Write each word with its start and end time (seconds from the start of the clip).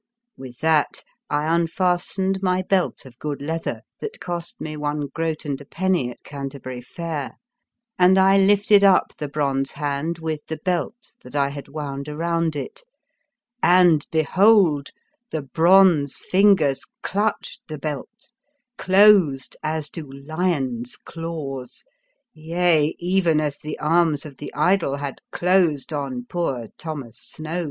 With 0.35 0.57
that 0.61 1.03
I 1.29 1.45
unfastened 1.45 2.41
my 2.41 2.63
belt 2.63 3.05
of 3.05 3.19
good 3.19 3.39
leather, 3.39 3.81
that 3.99 4.19
cost 4.19 4.59
me 4.59 4.75
one 4.75 5.01
groat 5.13 5.45
and 5.45 5.61
a 5.61 5.65
penny 5.65 6.09
at 6.09 6.23
Canterbury 6.23 6.81
fair, 6.81 7.33
and 7.99 8.17
I 8.17 8.35
lifted 8.39 8.83
up 8.83 9.11
the 9.19 9.27
bronze 9.27 9.73
hand 9.73 10.17
with 10.17 10.39
the 10.47 10.57
belt 10.57 11.09
that 11.21 11.35
I 11.35 11.49
had 11.49 11.67
wound 11.67 12.09
around 12.09 12.55
it, 12.55 12.81
and, 13.61 14.03
be 14.11 14.23
hold, 14.23 14.89
the 15.29 15.43
bronze 15.43 16.25
fingers 16.31 16.81
clutched 17.03 17.59
the 17.67 17.77
belt, 17.77 18.31
closed 18.79 19.55
as 19.61 19.87
do 19.87 20.11
lion's 20.11 20.95
claws— 20.97 21.83
yea, 22.33 22.95
even 22.97 23.39
as 23.39 23.59
the 23.59 23.77
arms 23.77 24.25
of 24.25 24.37
the 24.37 24.51
idol 24.55 24.95
had 24.95 25.19
closed 25.31 25.93
on 25.93 26.25
poor 26.27 26.69
Thomas 26.79 27.19
Snoad. 27.19 27.59